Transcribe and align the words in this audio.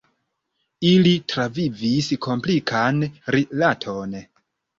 Ili 0.91 1.11
travivis 1.33 2.09
komplikan 2.27 3.05
rilaton. 3.37 4.19